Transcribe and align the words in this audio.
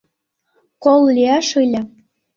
—Кол 0.83 1.01
лияш 1.15 1.47
ыле... 1.63 1.81